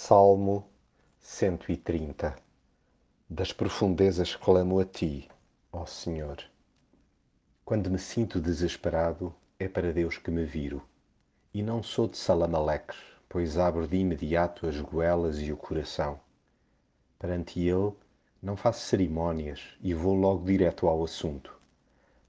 [0.00, 0.64] Salmo
[1.18, 2.36] 130
[3.28, 5.28] Das profundezas clamo a ti,
[5.72, 6.38] ó Senhor.
[7.64, 10.80] Quando me sinto desesperado, é para Deus que me viro.
[11.52, 12.96] E não sou de salamaleques,
[13.28, 16.20] pois abro de imediato as goelas e o coração.
[17.18, 17.92] Perante Ele,
[18.40, 21.52] não faço cerimônias e vou logo direto ao assunto.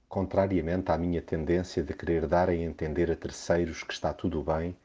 [0.08, 4.76] Contrariamente à minha tendência de querer dar a entender a terceiros que está tudo bem,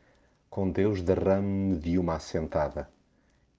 [0.49, 2.89] com Deus derrame-me de uma assentada.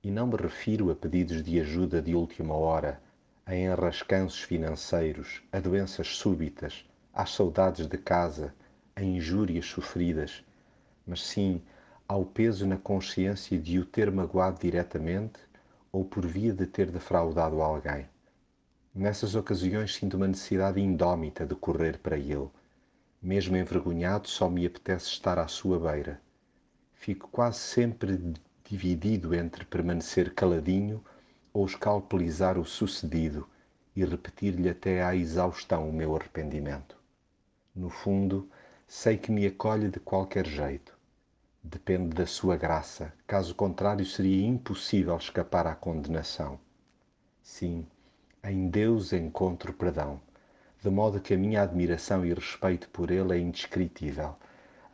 [0.03, 3.01] E não me refiro a pedidos de ajuda de última hora,
[3.45, 8.55] a enrascanços financeiros, a doenças súbitas, às saudades de casa,
[8.95, 10.45] a injúrias sofridas,
[11.07, 11.63] mas sim
[12.09, 15.41] ao peso na consciência de o ter magoado diretamente
[15.93, 18.09] ou por via de ter defraudado alguém.
[18.95, 22.49] Nessas ocasiões sinto uma necessidade indómita de correr para ele.
[23.21, 26.25] Mesmo envergonhado, só me apetece estar à sua beira
[27.07, 28.35] fico quase sempre
[28.65, 31.01] dividido entre permanecer caladinho
[31.53, 33.49] ou escalpelizar o sucedido
[33.95, 36.99] e repetir-lhe até à exaustão o meu arrependimento.
[37.73, 38.51] No fundo,
[38.89, 40.99] sei que me acolhe de qualquer jeito.
[41.63, 46.59] Depende da sua graça, caso contrário seria impossível escapar à condenação.
[47.41, 47.87] Sim,
[48.43, 50.21] em Deus encontro perdão,
[50.83, 54.35] de modo que a minha admiração e respeito por Ele é indescritível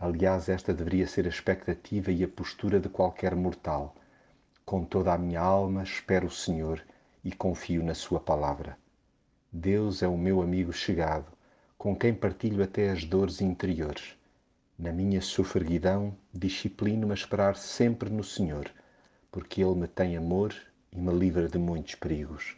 [0.05, 3.95] Aliás, esta deveria ser a expectativa e a postura de qualquer mortal.
[4.67, 6.83] Com toda a minha alma espero o Senhor
[7.23, 8.77] e confio na Sua palavra.
[9.53, 11.27] Deus é o meu amigo chegado,
[11.79, 14.17] com quem partilho até as dores interiores.
[14.77, 18.69] Na minha sofreguidão, disciplino-me a esperar sempre no Senhor,
[19.31, 20.53] porque Ele me tem amor
[20.91, 22.57] e me livra de muitos perigos.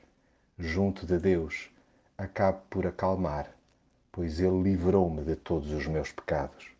[0.59, 1.69] Junto de Deus,
[2.17, 3.55] acabo por acalmar,
[4.11, 6.73] pois Ele livrou-me de todos os meus pecados.